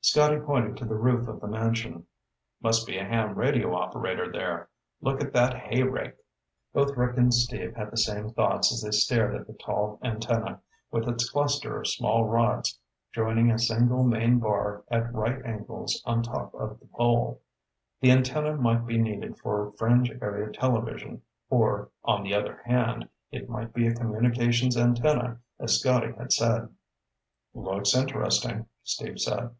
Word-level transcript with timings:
Scotty 0.00 0.38
pointed 0.38 0.76
to 0.76 0.84
the 0.84 0.94
roof 0.94 1.26
of 1.26 1.40
the 1.40 1.48
mansion. 1.48 2.06
"Must 2.62 2.86
be 2.86 2.96
a 2.96 3.04
ham 3.04 3.34
radio 3.34 3.74
operator 3.74 4.30
there. 4.30 4.68
Look 5.00 5.20
at 5.20 5.32
that 5.32 5.54
hay 5.56 5.82
rake." 5.82 6.14
Both 6.72 6.96
Rick 6.96 7.16
and 7.16 7.34
Steve 7.34 7.74
had 7.74 7.90
the 7.90 7.96
same 7.96 8.30
thoughts 8.30 8.72
as 8.72 8.82
they 8.82 8.92
stared 8.92 9.34
at 9.34 9.48
the 9.48 9.52
tall 9.54 9.98
antenna, 10.04 10.60
with 10.92 11.08
its 11.08 11.28
cluster 11.28 11.80
of 11.80 11.88
small 11.88 12.24
rods 12.24 12.78
joining 13.12 13.50
a 13.50 13.58
single 13.58 14.04
main 14.04 14.38
bar 14.38 14.84
at 14.92 15.12
right 15.12 15.44
angles 15.44 16.00
on 16.06 16.22
top 16.22 16.54
of 16.54 16.78
the 16.78 16.86
pole. 16.86 17.40
The 18.00 18.12
antenna 18.12 18.54
might 18.54 18.86
be 18.86 18.98
needed 18.98 19.36
for 19.40 19.72
fringe 19.72 20.12
area 20.22 20.52
television 20.52 21.22
or, 21.50 21.90
on 22.04 22.22
the 22.22 22.32
other 22.32 22.62
hand, 22.64 23.08
it 23.32 23.50
might 23.50 23.72
be 23.74 23.88
a 23.88 23.94
communications 23.94 24.76
antenna, 24.76 25.40
as 25.58 25.80
Scotty 25.80 26.12
had 26.12 26.30
said. 26.32 26.68
"Looks 27.54 27.92
interesting," 27.96 28.66
Steve 28.84 29.18
said. 29.18 29.50